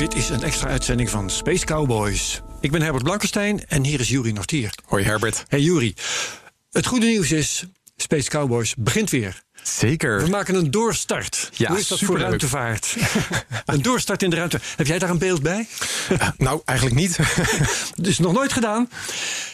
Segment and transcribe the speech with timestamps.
[0.00, 2.40] dit is een extra uitzending van Space Cowboys.
[2.60, 4.74] Ik ben Herbert Blankenstein en hier is Juri Nortier.
[4.84, 5.44] Hoi Herbert.
[5.48, 5.94] Hey Juri,
[6.70, 7.64] het goede nieuws is,
[7.96, 9.42] Space Cowboys begint weer.
[9.62, 10.22] Zeker.
[10.22, 11.50] We maken een doorstart.
[11.52, 12.96] Ja, Hoe is dat voor ruimtevaart?
[13.64, 14.60] een doorstart in de ruimte.
[14.76, 15.66] Heb jij daar een beeld bij?
[16.36, 17.18] Nou, eigenlijk niet.
[18.06, 18.90] Dus nog nooit gedaan.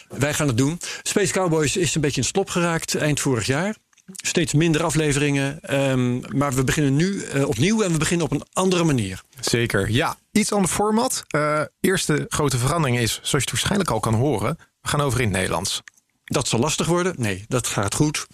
[0.09, 0.79] Wij gaan het doen.
[1.03, 3.75] Space Cowboys is een beetje in slop geraakt eind vorig jaar.
[4.15, 5.59] Steeds minder afleveringen.
[5.61, 9.21] ehm, maar we beginnen nu eh, opnieuw en we beginnen op een andere manier.
[9.39, 9.89] Zeker.
[9.89, 11.23] Ja, iets ander format.
[11.27, 15.19] Eh, eerste grote verandering is, zoals je het waarschijnlijk al kan horen, we gaan over
[15.19, 15.81] in het Nederlands.
[16.23, 17.13] Dat zal lastig worden.
[17.17, 18.27] Nee, dat gaat goed.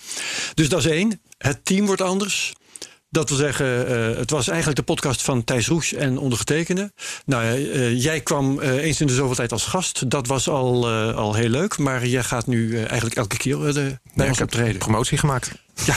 [0.53, 1.21] Dus dat is één.
[1.38, 2.53] Het team wordt anders.
[3.14, 6.92] Dat wil zeggen, eh, het was eigenlijk de podcast van Thijs Roes en ondergetekende.
[7.25, 10.09] Nou, eh, jij kwam eens in de zoveel tijd als gast.
[10.09, 11.78] Dat was al, al heel leuk.
[11.78, 14.78] Maar jij gaat nu eigenlijk elke keer de, bij Ja, ons ik heb optreden.
[14.78, 15.52] promotie gemaakt.
[15.86, 15.95] Ja.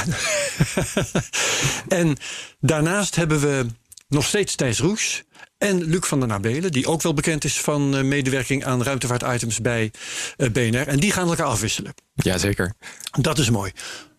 [2.01, 2.17] en
[2.61, 3.67] daarnaast hebben we
[4.09, 5.23] nog steeds Thijs Roes
[5.59, 9.91] en Luc van der Nabelen, die ook wel bekend is van medewerking aan ruimtevaartitems bij
[10.53, 10.87] BNR.
[10.89, 11.95] En die gaan elkaar afwisselen.
[12.15, 12.75] Jazeker.
[13.21, 13.73] Dat is mooi.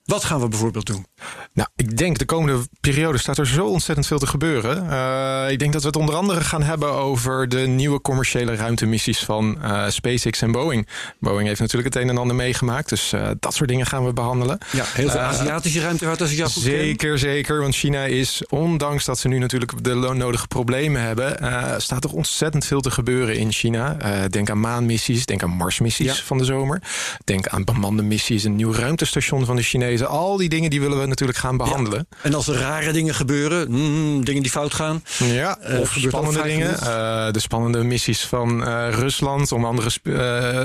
[0.07, 1.05] Wat gaan we bijvoorbeeld doen?
[1.53, 4.89] Nou, ik denk de komende periode staat er zo ontzettend veel te gebeuren.
[4.89, 9.19] Eh, ik denk dat we het onder andere gaan hebben over de nieuwe commerciële ruimtemissies
[9.19, 10.87] van eh, SpaceX en Boeing.
[11.19, 14.13] Boeing heeft natuurlijk het een en ander meegemaakt, dus eh, dat soort dingen gaan we
[14.13, 14.57] behandelen.
[14.71, 16.71] Ja, heel veel Aziatische ruimtevaart als ik jou goed ken.
[16.71, 17.61] Zeker, zeker.
[17.61, 22.65] Want China is, ondanks dat ze nu natuurlijk de nodige problemen hebben, staat er ontzettend
[22.65, 23.97] veel te gebeuren in China.
[24.27, 26.23] Denk aan maanmissies, denk aan Marsmissies Ja.
[26.23, 26.81] van de zomer.
[27.23, 29.96] Denk aan bemande missies, een nieuw ruimtestation van de Chinezen.
[30.05, 32.07] Al die dingen die willen we natuurlijk gaan behandelen.
[32.21, 35.03] En als er rare dingen gebeuren, mm, dingen die fout gaan.
[35.17, 36.79] Ja, Eh, of spannende dingen.
[36.79, 39.89] Eh, de spannende missies van eh, Rusland om andere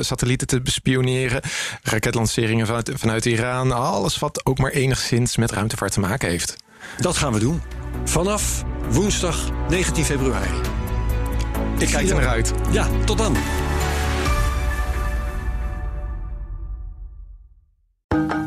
[0.01, 1.41] satellieten te bespioneren.
[1.83, 3.73] Raketlanceringen vanuit, vanuit Iran.
[3.73, 6.57] Alles wat ook maar enigszins met ruimtevaart te maken heeft.
[6.99, 7.63] Dat gaan we doen.
[8.05, 10.51] Vanaf woensdag 19 februari.
[11.79, 12.53] Ik kijk er naar uit.
[12.71, 13.37] Ja, tot dan.